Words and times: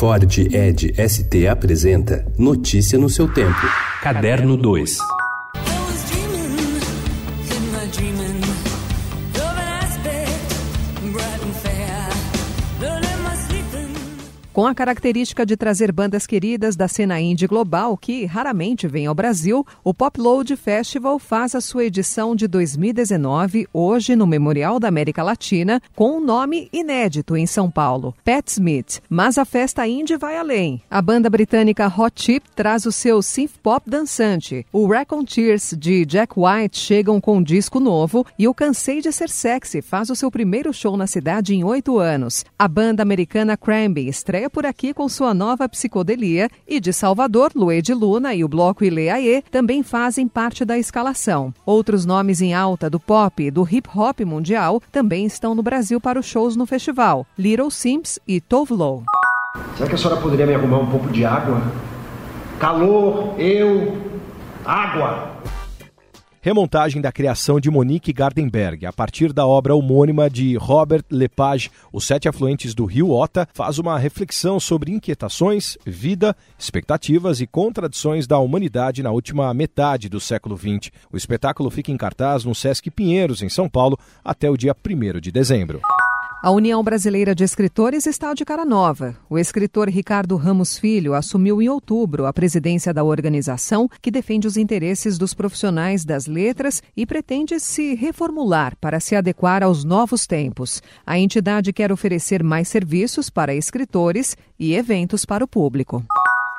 Ford 0.00 0.24
Ed 0.50 0.94
ST 0.96 1.46
apresenta 1.46 2.24
Notícia 2.38 2.98
no 2.98 3.10
seu 3.10 3.28
tempo. 3.28 3.60
Caderno 4.00 4.56
2. 4.56 4.96
Com 14.52 14.66
a 14.66 14.74
característica 14.74 15.46
de 15.46 15.56
trazer 15.56 15.92
bandas 15.92 16.26
queridas 16.26 16.74
da 16.74 16.88
cena 16.88 17.20
indie 17.20 17.46
global 17.46 17.96
que 17.96 18.24
raramente 18.24 18.88
vem 18.88 19.06
ao 19.06 19.14
Brasil, 19.14 19.64
o 19.84 19.94
Pop 19.94 20.20
Load 20.20 20.56
Festival 20.56 21.20
faz 21.20 21.54
a 21.54 21.60
sua 21.60 21.84
edição 21.84 22.34
de 22.34 22.48
2019 22.48 23.68
hoje 23.72 24.16
no 24.16 24.26
Memorial 24.26 24.80
da 24.80 24.88
América 24.88 25.22
Latina 25.22 25.80
com 25.94 26.18
um 26.18 26.20
nome 26.20 26.68
inédito 26.72 27.36
em 27.36 27.46
São 27.46 27.70
Paulo, 27.70 28.12
Pat 28.24 28.48
Smith. 28.48 29.00
Mas 29.08 29.38
a 29.38 29.44
festa 29.44 29.86
indie 29.86 30.16
vai 30.16 30.36
além. 30.36 30.82
A 30.90 31.00
banda 31.00 31.30
britânica 31.30 31.86
Hot 31.86 32.20
Chip 32.20 32.44
traz 32.52 32.86
o 32.86 32.90
seu 32.90 33.22
synth 33.22 33.52
pop 33.62 33.88
dançante. 33.88 34.66
O 34.72 34.88
Tears 35.26 35.76
de 35.78 36.04
Jack 36.04 36.34
White 36.36 36.76
chegam 36.76 37.20
com 37.20 37.36
um 37.36 37.42
disco 37.42 37.78
novo 37.78 38.26
e 38.36 38.48
o 38.48 38.54
Cansei 38.54 39.00
de 39.00 39.12
Ser 39.12 39.30
Sexy 39.30 39.80
faz 39.80 40.10
o 40.10 40.16
seu 40.16 40.28
primeiro 40.28 40.72
show 40.72 40.96
na 40.96 41.06
cidade 41.06 41.54
em 41.54 41.62
oito 41.62 42.00
anos. 42.00 42.44
A 42.58 42.66
banda 42.66 43.00
americana 43.00 43.56
Cranby 43.56 44.08
estreia 44.08 44.49
por 44.50 44.66
aqui 44.66 44.92
com 44.92 45.08
sua 45.08 45.32
nova 45.32 45.68
psicodelia 45.68 46.50
e 46.68 46.80
de 46.80 46.92
Salvador, 46.92 47.52
Lued 47.54 47.94
Luna 47.94 48.34
e 48.34 48.44
o 48.44 48.48
bloco 48.48 48.84
Ileaê 48.84 49.42
também 49.50 49.82
fazem 49.82 50.28
parte 50.28 50.64
da 50.64 50.76
escalação. 50.76 51.54
Outros 51.64 52.04
nomes 52.04 52.42
em 52.42 52.52
alta 52.52 52.90
do 52.90 52.98
pop 53.00 53.42
e 53.42 53.50
do 53.50 53.66
hip 53.66 53.88
hop 53.94 54.20
mundial 54.20 54.82
também 54.92 55.24
estão 55.24 55.54
no 55.54 55.62
Brasil 55.62 56.00
para 56.00 56.18
os 56.18 56.26
shows 56.26 56.56
no 56.56 56.66
festival: 56.66 57.26
Little 57.38 57.70
Sims 57.70 58.18
e 58.26 58.40
Tove 58.40 58.74
Lo. 58.74 59.04
Será 59.76 59.88
que 59.88 59.94
a 59.94 59.98
senhora 59.98 60.20
poderia 60.20 60.46
me 60.46 60.54
arrumar 60.54 60.78
um 60.78 60.90
pouco 60.90 61.08
de 61.08 61.24
água? 61.24 61.62
Calor, 62.58 63.34
eu, 63.38 63.96
água 64.64 65.30
remontagem 66.40 67.02
da 67.02 67.12
criação 67.12 67.60
de 67.60 67.70
Monique 67.70 68.12
Gardenberg, 68.12 68.86
a 68.86 68.92
partir 68.92 69.32
da 69.32 69.46
obra 69.46 69.74
homônima 69.74 70.30
de 70.30 70.56
Robert 70.56 71.04
Lepage, 71.10 71.70
Os 71.92 72.06
Sete 72.06 72.28
Afluentes 72.28 72.74
do 72.74 72.86
Rio 72.86 73.10
Ota, 73.10 73.46
faz 73.52 73.78
uma 73.78 73.98
reflexão 73.98 74.58
sobre 74.58 74.90
inquietações, 74.90 75.76
vida, 75.84 76.34
expectativas 76.58 77.40
e 77.40 77.46
contradições 77.46 78.26
da 78.26 78.38
humanidade 78.38 79.02
na 79.02 79.10
última 79.10 79.52
metade 79.52 80.08
do 80.08 80.18
século 80.18 80.56
XX. 80.56 80.90
O 81.12 81.16
espetáculo 81.16 81.70
fica 81.70 81.92
em 81.92 81.96
cartaz 81.96 82.44
no 82.44 82.54
Sesc 82.54 82.90
Pinheiros, 82.90 83.42
em 83.42 83.48
São 83.48 83.68
Paulo, 83.68 83.98
até 84.24 84.48
o 84.48 84.56
dia 84.56 84.74
1 84.74 85.20
de 85.20 85.30
dezembro. 85.30 85.80
A 86.42 86.50
União 86.50 86.82
Brasileira 86.82 87.34
de 87.34 87.44
Escritores 87.44 88.06
está 88.06 88.32
de 88.32 88.46
cara 88.46 88.64
nova. 88.64 89.14
O 89.28 89.38
escritor 89.38 89.90
Ricardo 89.90 90.36
Ramos 90.36 90.78
Filho 90.78 91.12
assumiu 91.12 91.60
em 91.60 91.68
outubro 91.68 92.24
a 92.24 92.32
presidência 92.32 92.94
da 92.94 93.04
organização 93.04 93.86
que 94.00 94.10
defende 94.10 94.46
os 94.46 94.56
interesses 94.56 95.18
dos 95.18 95.34
profissionais 95.34 96.02
das 96.02 96.26
letras 96.26 96.82
e 96.96 97.04
pretende 97.04 97.60
se 97.60 97.94
reformular 97.94 98.74
para 98.80 99.00
se 99.00 99.14
adequar 99.14 99.62
aos 99.62 99.84
novos 99.84 100.26
tempos. 100.26 100.82
A 101.04 101.18
entidade 101.18 101.74
quer 101.74 101.92
oferecer 101.92 102.42
mais 102.42 102.68
serviços 102.68 103.28
para 103.28 103.54
escritores 103.54 104.34
e 104.58 104.74
eventos 104.74 105.26
para 105.26 105.44
o 105.44 105.48
público. 105.48 106.02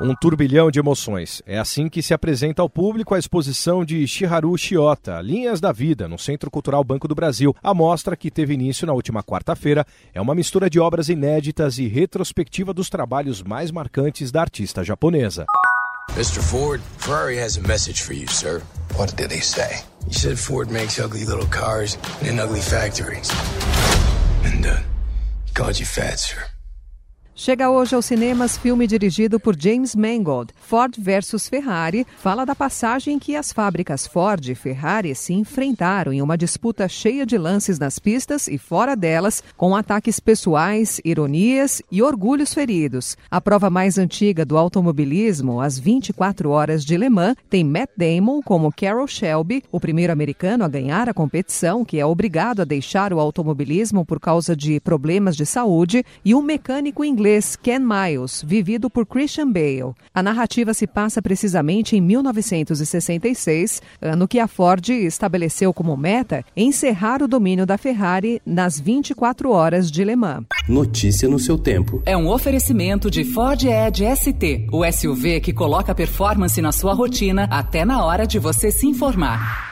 Um 0.00 0.14
turbilhão 0.14 0.70
de 0.70 0.78
emoções. 0.78 1.42
É 1.44 1.58
assim 1.58 1.88
que 1.88 2.02
se 2.02 2.14
apresenta 2.14 2.62
ao 2.62 2.70
público 2.70 3.16
a 3.16 3.18
exposição 3.18 3.84
de 3.84 4.06
Shiharu 4.06 4.56
Shiota, 4.56 5.20
Linhas 5.20 5.60
da 5.60 5.72
Vida, 5.72 6.06
no 6.06 6.16
Centro 6.16 6.52
Cultural 6.52 6.84
Banco 6.84 7.08
do 7.08 7.16
Brasil. 7.16 7.54
A 7.60 7.74
mostra, 7.74 8.16
que 8.16 8.30
teve 8.30 8.54
início 8.54 8.86
na 8.86 8.92
última 8.92 9.24
quarta-feira, 9.24 9.84
é 10.14 10.20
uma 10.20 10.36
mistura 10.36 10.70
de 10.70 10.78
obras 10.78 11.08
inéditas 11.08 11.78
e 11.78 11.88
retrospectiva 11.88 12.72
dos 12.72 12.88
trabalhos 12.88 13.42
mais 13.42 13.72
marcantes 13.72 14.30
da 14.30 14.40
artista 14.40 14.84
japonesa. 14.84 15.46
Mr. 16.14 16.40
Ford, 16.40 16.80
Ferrari 16.98 17.36
has 17.36 17.58
a 17.58 17.60
message 17.62 18.00
for 18.00 18.14
you, 18.14 18.28
sir. 18.28 18.62
What 18.96 19.16
did 19.16 19.32
he 19.32 19.42
say? 19.42 19.82
He 20.06 20.14
said 20.14 20.38
Ford 20.38 20.70
makes 20.70 21.00
ugly 21.00 21.24
little 21.24 21.46
cars 21.46 21.98
in 22.22 22.38
ugly 22.38 22.60
factories. 22.60 23.30
And, 24.44 24.64
uh, 24.64 24.76
he 25.44 25.52
called 25.54 25.78
you 25.78 25.86
fat, 25.86 26.20
sir. 26.20 26.38
Chega 27.40 27.70
hoje 27.70 27.94
aos 27.94 28.04
cinemas 28.04 28.58
filme 28.58 28.84
dirigido 28.84 29.38
por 29.38 29.54
James 29.56 29.94
Mangold, 29.94 30.52
Ford 30.60 30.96
versus 30.98 31.48
Ferrari, 31.48 32.04
fala 32.18 32.44
da 32.44 32.52
passagem 32.52 33.14
em 33.14 33.18
que 33.20 33.36
as 33.36 33.52
fábricas 33.52 34.08
Ford 34.08 34.44
e 34.48 34.56
Ferrari 34.56 35.14
se 35.14 35.32
enfrentaram 35.34 36.12
em 36.12 36.20
uma 36.20 36.36
disputa 36.36 36.88
cheia 36.88 37.24
de 37.24 37.38
lances 37.38 37.78
nas 37.78 38.00
pistas 38.00 38.48
e 38.48 38.58
fora 38.58 38.96
delas, 38.96 39.40
com 39.56 39.76
ataques 39.76 40.18
pessoais, 40.18 41.00
ironias 41.04 41.80
e 41.92 42.02
orgulhos 42.02 42.52
feridos. 42.52 43.16
A 43.30 43.40
prova 43.40 43.70
mais 43.70 43.98
antiga 43.98 44.44
do 44.44 44.58
automobilismo, 44.58 45.60
as 45.60 45.78
24 45.78 46.50
horas 46.50 46.84
de 46.84 46.96
Le 46.96 47.08
Mans, 47.08 47.36
tem 47.48 47.62
Matt 47.62 47.90
Damon 47.96 48.42
como 48.42 48.72
Carroll 48.72 49.06
Shelby, 49.06 49.62
o 49.70 49.78
primeiro 49.78 50.12
americano 50.12 50.64
a 50.64 50.68
ganhar 50.68 51.08
a 51.08 51.14
competição, 51.14 51.84
que 51.84 52.00
é 52.00 52.04
obrigado 52.04 52.62
a 52.62 52.64
deixar 52.64 53.12
o 53.12 53.20
automobilismo 53.20 54.04
por 54.04 54.18
causa 54.18 54.56
de 54.56 54.80
problemas 54.80 55.36
de 55.36 55.46
saúde, 55.46 56.04
e 56.24 56.34
um 56.34 56.42
mecânico 56.42 57.04
inglês 57.04 57.27
inglês 57.28 57.56
Ken 57.56 57.80
Miles, 57.80 58.42
vivido 58.46 58.88
por 58.88 59.04
Christian 59.04 59.52
Bale. 59.52 59.92
A 60.14 60.22
narrativa 60.22 60.72
se 60.72 60.86
passa 60.86 61.20
precisamente 61.20 61.94
em 61.94 62.00
1966, 62.00 63.82
ano 64.00 64.26
que 64.26 64.38
a 64.38 64.48
Ford 64.48 64.88
estabeleceu 64.88 65.74
como 65.74 65.96
meta 65.96 66.44
encerrar 66.56 67.22
o 67.22 67.28
domínio 67.28 67.66
da 67.66 67.76
Ferrari 67.76 68.40
nas 68.46 68.80
24 68.80 69.50
horas 69.50 69.90
de 69.90 70.04
Le 70.04 70.16
Mans. 70.16 70.46
Notícia 70.68 71.28
no 71.28 71.38
seu 71.38 71.58
tempo. 71.58 72.02
É 72.06 72.16
um 72.16 72.28
oferecimento 72.28 73.10
de 73.10 73.24
Ford 73.24 73.62
Edge 73.62 74.04
ST, 74.16 74.68
o 74.72 74.90
SUV 74.90 75.40
que 75.40 75.52
coloca 75.52 75.94
performance 75.94 76.60
na 76.62 76.72
sua 76.72 76.94
rotina 76.94 77.46
até 77.50 77.84
na 77.84 78.04
hora 78.04 78.26
de 78.26 78.38
você 78.38 78.70
se 78.70 78.86
informar. 78.86 79.67